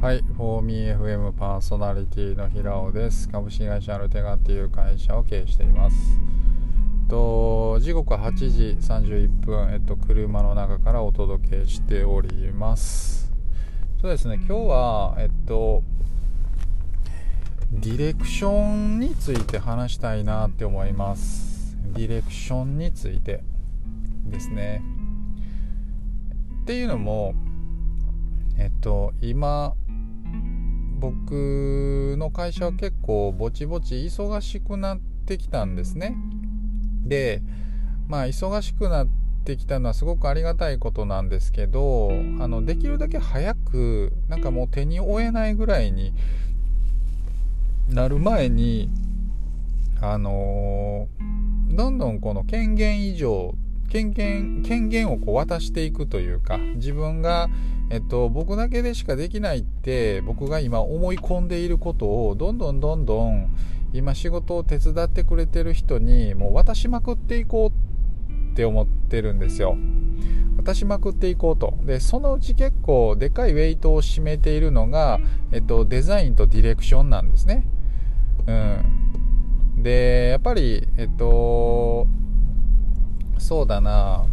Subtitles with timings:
[0.00, 3.28] はい、フォーミー FM パーソナリティの平尾です。
[3.28, 6.18] 株式会社アルテガっていう会社を経営しています。
[7.06, 13.30] と時刻は8時31分、えっと、車の中からお届けしております。
[14.00, 15.82] そうですね、今日は、えっと、
[17.70, 21.76] ディレクションについて話したいなって思います。
[21.92, 23.44] ディレクションについて
[24.24, 24.82] ですね。
[26.62, 27.34] っていうのも、
[28.56, 29.74] えっと、今、
[31.00, 36.16] 僕の会社は結構ぼちぼち忙しくなってきたんですね。
[37.02, 37.42] で、
[38.06, 39.08] まあ、忙しくなっ
[39.44, 46.12] てきたのはすごくありがたいことなんですけど、あの、できるだけ早く、なんかもう手に負えないぐらいに
[47.88, 48.90] なる前に
[50.02, 51.08] あの、
[51.68, 53.54] どんどんこの権限以上
[53.90, 57.48] 権限権限をこう渡していくというか自分が、
[57.90, 63.54] えっと、僕だけでしかできないって僕が今思い込んでいることをどんどんどんどん
[63.92, 69.76] 今仕事を手伝ってくれてる人にもう渡しまくっていこうって思ってるんですよ。
[70.56, 71.74] 渡しまくっていこうと。
[71.84, 75.18] で、そのうち結構でかいウェイトを占めているのが、
[75.52, 77.66] えっと、デザインとディレクションなんですね。
[78.46, 79.82] うん。
[79.82, 82.06] で、やっぱり、えっと、
[83.40, 84.26] そうだな、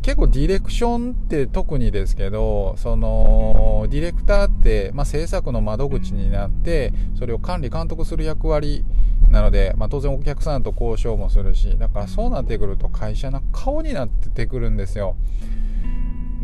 [0.00, 8.84] 結構ディレクションって特にですけど、その、ディレクターって、まあ、制作の窓口になって、それを管理監督する役割
[9.30, 15.16] なので、まあ、当然お客さんと交渉もするし、だからそうなってくると会社の顔になってくるんですよ。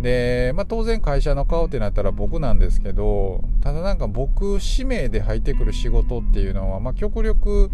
[0.04, 7.70] で、まあ、当然会社の顔ってなったら僕なんですけどただなんか僕指名で入ってくる仕事っていうのは、まあ、極力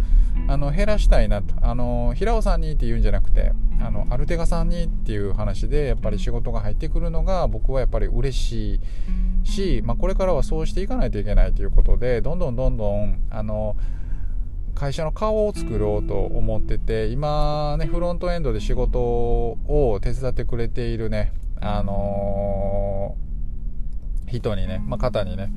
[0.46, 1.54] あの減らしたいなと。
[1.60, 8.80] あの平尾さんにって言うんじゃなくてあのアルテガさんにっていう話でやっぱり仕事が入ってくるのが僕はやっぱり嬉し
[9.44, 13.74] いし、まあ、これからはそうしていかないといけないということでどんどんどんどんあの
[14.80, 25.52] 会社の顔を作ろうと思ってて今ねフロントエンドで仕事を手伝ってくれているねあのー、人にね、まあ、方にね、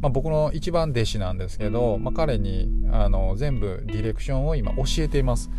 [0.00, 5.50] まあ、僕の一番弟子なんですけど、まあ、彼に、あの全部ディレクションを今教えています。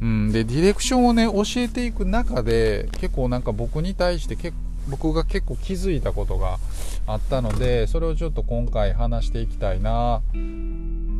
[0.00, 4.56] うん、でディレクションをね教えていく中で結構なんか僕に対して結
[4.88, 6.58] 僕が結構気づいたことが
[7.06, 10.22] あったのでそれをちょっと今回話していきたいな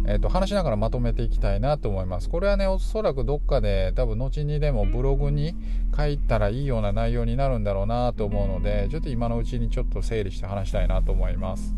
[0.07, 2.29] えー、と話しながらまとめていきたいなと思います。
[2.29, 5.55] これはね、おそらくどっかで多分後にでもブログに
[5.97, 11.75] 書いたらいいような内容になるんだろうなと思うので、ちょっと今のうちにちょっと整理して話したいなと思います。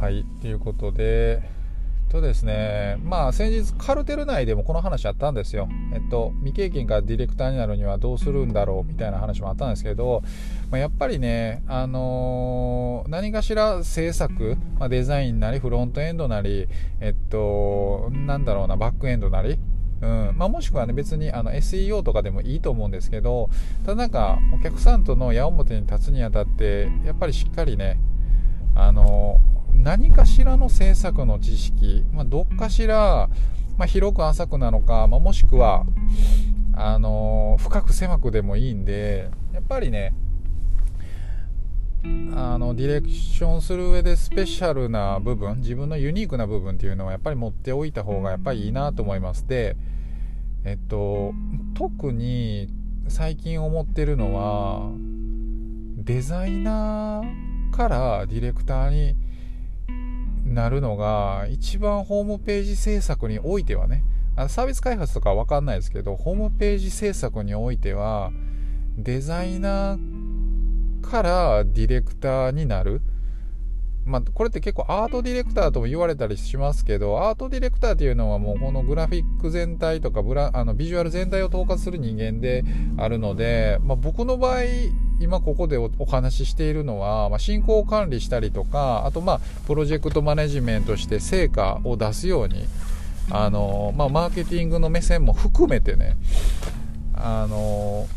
[0.00, 1.42] はい、ということで、
[2.12, 5.66] とですね、まあ先日カルテル内でもこの話あったんですよ。
[5.94, 10.22] えっと、未経験からディレクターになるにはどうするんだろうみたいな話もあったんですけど、
[10.70, 16.68] まあ、やっぱりね、あのー、何かしら制作、まあ、デザインなりフロントエンドなり、
[17.00, 19.58] えっと、なんだろうな、バックエンドなり、
[20.02, 23.48] うんまあ、もしくはね別にあの SEO とかでもいいと思うんですけど
[23.84, 27.98] ただなんかお客さんとの矢面に立つにあたってやっぱりしっかりね
[28.74, 29.38] あの
[29.74, 33.28] 何かしらの政策の知識、まあ、どっかしら、
[33.76, 35.84] まあ、広く浅くなのか、まあ、もしくは
[36.74, 40.14] あの深く狭くでもいいんでやっぱりね
[42.34, 49.46] あのディレクションする上でスペシャルな部分自分のユニークな部分っていうのはやっぱり持っておいた方がやっぱりいいなと思います。
[49.46, 49.76] で
[50.64, 51.32] えっと
[51.74, 52.68] 特に
[53.08, 54.90] 最近思ってるのは
[55.96, 59.16] デザイナーからディレクターに
[60.52, 64.04] なるのが一番ホームページ制作においてはね
[64.36, 68.32] あのサービス開発とかは分かんないですけどホームページ制作においては
[68.96, 73.02] デザイナーからディレクターになる。
[74.04, 82.64] まあ、これって結構アートディレクターとも言われたりしますけど、アートディレクターっていうのはもうこのグラフィック全体とかブラあのビジュアル全体を統括する人間で
[82.96, 84.62] あるので、まあ、僕の場合、
[85.20, 92.64] 今ここでお話ししているのは、まあ、進行を管理したりとか、あとまあ、プロジェクトマネジメントして成果を出すように、
[93.30, 96.16] あの、まあ、マーケティングの目線も含めてね、
[97.14, 98.08] あの、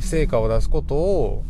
[0.00, 1.42] 成果を出すことを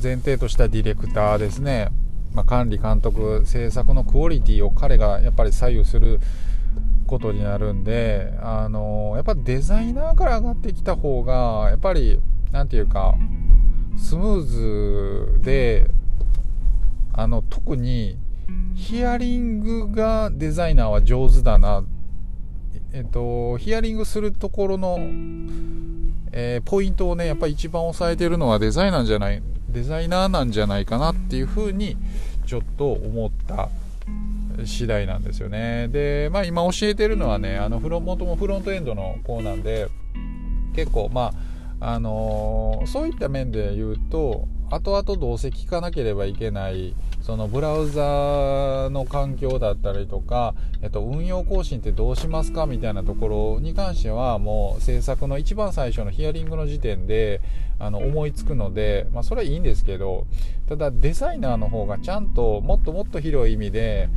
[0.00, 1.88] 前提としたディレクターですね、
[2.34, 6.20] まあ、管理監督制作のクオリティを彼がやっぱり左右する
[7.06, 12.20] ことになるんであのやっぱデザイナーから上がってきた方がやっぱり
[12.52, 13.14] 何て言うか
[13.96, 15.90] スムーズで
[17.12, 18.18] あの特に
[18.74, 21.82] ヒアリングがデザイナーは上手だな。
[22.92, 24.98] えっとヒアリングするところの
[26.32, 29.42] えー、ポイントをねやっぱり一番押さえてるのはデザイナーじゃない。
[29.68, 31.96] デザイナーなんじゃないかなっていうふうに
[32.46, 33.68] ちょっと思った
[34.64, 35.88] 次第なんですよね。
[35.88, 39.88] でまあ今教えてるのはねあのフロントもフロントエンドの子なんで
[40.74, 41.32] 結構ま
[41.80, 57.40] ああのー、そういった面で言うと後々どうせ聞かなければいけないそのブラウザの環境だったりとか、えっと、運用更新ってどうしますかみたいなところに関してはもう制作の一番最初のヒアリングの時点で
[57.78, 60.26] あの思いつくので、まあ、それはいいんですけど
[60.68, 64.08] ただデザイナーの方がちゃんともっともっと広い意味で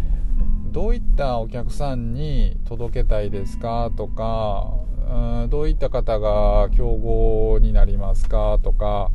[0.71, 4.71] どういったお客さんに届けたいですかとか
[5.11, 9.11] うんどういった方が競合になりますかとか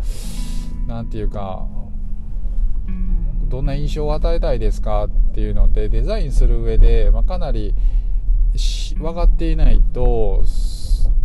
[0.86, 1.66] 何て言うか
[3.48, 7.74] どんな印象を与えたいですかっていうのでデザインする上で、まあ、かなり
[8.98, 10.42] 分かっていないと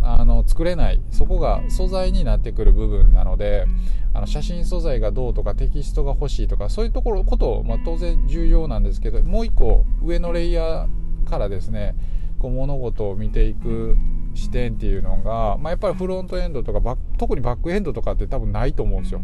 [0.02, 1.02] あの作れない。
[1.12, 3.66] そこが素材になってくる部分なので
[4.14, 11.96] あの写真素材がどうとかテキストが欲しいとかそういうところこと、まあ、当然重要なんですけどもう一個上のレイヤーからですね
[12.40, 13.96] こう物事を見ていく
[14.34, 19.22] 視点っていうのが、まあ、やっぱりフロントエンドとか特にバックエンドとかって多分ないと思うんですよ。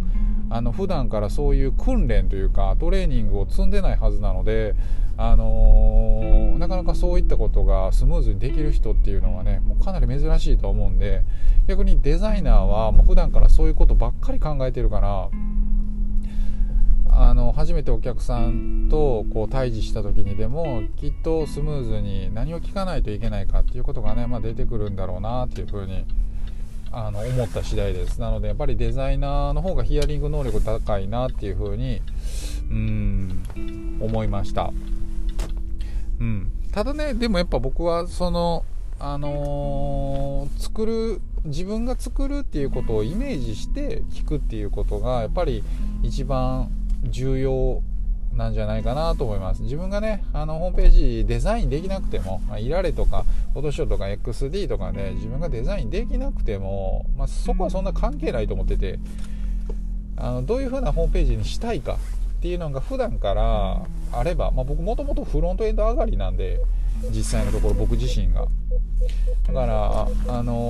[0.49, 4.75] あの普段からそういう訓練というかトレーニングを積んでないはずなので、
[5.17, 11.23] あのー、なかなかそういったことがスムーズにできる人っていうのはねもうかなり珍しいと思うんで
[11.67, 15.29] 逆にデザイナーはもう普段からそういうことばっかり考えてるから
[17.19, 26.05] あの初めてお客さんとこう対峙した時にでもきっとスムーズに何を聞かないといけないかっていうことがね、まあ、出てくるんだろうなっていうふうに
[26.91, 28.21] あの思った次第です。
[28.21, 32.01] なのでやっぱりデザイナーの方がヒアリング能力高いなっていうふうに
[32.69, 34.71] うん思いました、
[36.19, 38.63] うん、ただねでもやっぱ僕はその
[38.99, 45.63] あのー、作る自分が作るっていうことをイメージして聞くっていうことがやっぱり
[46.03, 46.69] 一番
[47.03, 47.81] 重要
[48.35, 49.63] なんじゃないかなと思います。
[49.63, 58.99] 自分がねあのホームページデザインできなくても、まあ、イラレとかフォトショーとか XD とかね自分がデザインできなくても、まあ、そこはそんな関係ないと思ってて
[60.15, 61.97] あのどういう風なホームページにしたいか
[62.37, 66.59] っていうのが普段からあれば、まあ、僕もともとフロントエンド上がりなんで
[67.09, 68.47] 実際のところ僕自身が。
[69.47, 70.69] だからあの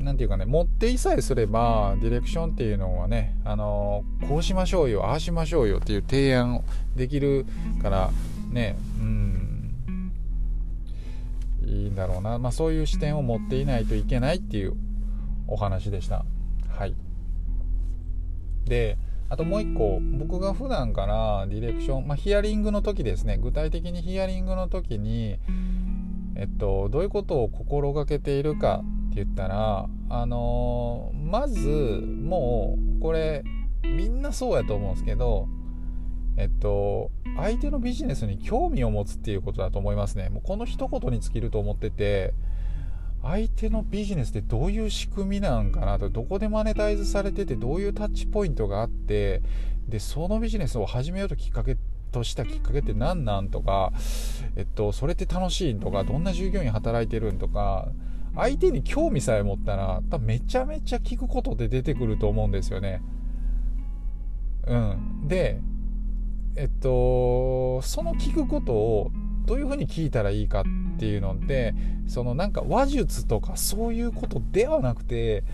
[0.00, 6.62] 何て言うかね持っていさえすればディレクションっていうのはねあのこうしましょうよああしましょうよっていう提案
[6.96, 7.46] できる
[7.82, 8.10] から
[8.50, 10.12] ねうん。
[11.64, 14.74] いいんだろうな、まあ、そういう視点を持っていないといけないっていう
[15.46, 16.24] お話でした。
[16.68, 16.94] はい。
[18.64, 18.98] で
[19.28, 23.38] あともう一個僕が普段からディレクション、まあ、ヒアリングの時ですね。
[23.38, 25.38] 具体的にヒアリングの時に
[26.40, 33.42] えっと、どういうことを心がけているかって言ったらあのー、まずもうこれ
[33.82, 35.48] みんなそうやと思うんですけど
[36.36, 40.28] えっと相手のビジネスに興味を持つっていうことだと思いますね。
[40.28, 42.34] もうこの一言に尽きると思ってて
[43.22, 49.42] 相手のビジネスってどういう仕組みなんかなとどこでマネタイズされててどういうタッチポイントがあって
[49.88, 51.76] でそのビジネスを始めようときっかけ
[52.12, 53.92] としたきっかけって何なんとか、
[54.56, 57.88] えっと、それって楽しいとかどんな従業員働いてるんとか
[58.34, 63.02] 相手に興味さえ持ったら多分めちゃめちゃ聞くことで出てくると思うんですよね。
[64.66, 65.60] うん、で
[66.56, 69.10] えっとその聞くことを
[69.46, 70.64] どういうふうに聞いたらいいかっ
[70.98, 71.74] ていうので
[72.06, 75.44] そのなんか話術とかそういうことではなくて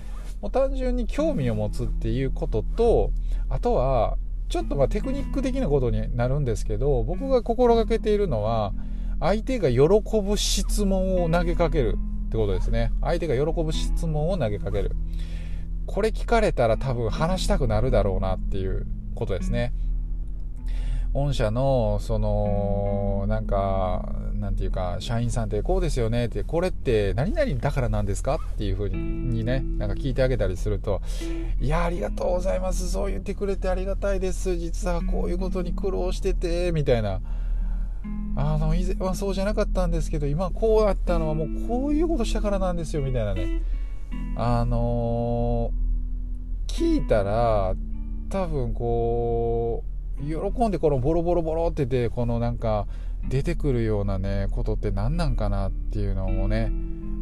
[0.40, 3.10] もう単純に興味を持つっていうことと
[3.48, 4.18] あとは
[4.48, 8.72] ちょっとまテクニック的なことになるんですけど僕が心がけているのは
[9.20, 9.80] 相手が喜
[10.20, 11.96] ぶ質問を投げかける
[12.36, 12.92] ってことですね。
[13.00, 14.92] 相手が喜ぶ質問を投げかける。
[15.86, 19.72] これ聞かれたら多分話したくなるだろうなっていうことですね。
[21.14, 26.26] 御社のそのなんかなんていうか社員さんってこうですよね。
[26.26, 31.00] ってこれって何々だからなんですかっていうふうにねなんか聞いてあげたりすると
[31.58, 32.90] いやありがとうございます。
[32.90, 34.56] そう言ってくれてありがたいです。
[34.56, 37.20] 実はこういうことに苦労しててみたいな。
[38.36, 43.62] あの以前はそうじゃなかったんですけど今こうだったのはもうこういうことしたからなんですよみたいなね。
[44.36, 47.74] あのー、聞いたら
[48.28, 49.84] 多分こ
[50.20, 52.86] う喜んでこのボロボロボロっててこのなんか
[53.28, 56.70] 出てくるようなねことって何なんかなっていうのもね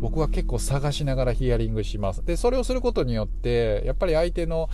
[0.00, 2.24] 僕は結構探しながらヒアリングします。
[2.24, 4.68] でそれをすることによってやっぱり相手の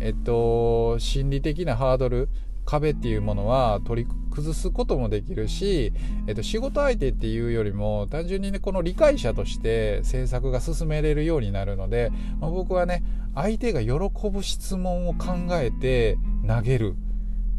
[0.00, 2.28] えっと心理的なハードル
[2.64, 5.92] 壁っていうものは取り崩すこともできるし、
[6.26, 13.02] えっと、仕事相手っていうよりも単純にねこの理解者として制作が進めれるようになるので、まあ、僕はね
[13.34, 16.94] 相手が喜ぶ質問を考えて投げる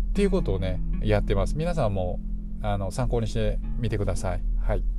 [0.09, 1.57] っていうことをねやってます。
[1.57, 2.19] 皆さんも
[2.62, 4.41] あの参考にしてみてください。
[4.62, 4.95] はい。